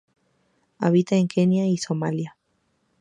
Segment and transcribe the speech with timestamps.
[0.79, 2.35] Habita en Kenia y Somalia.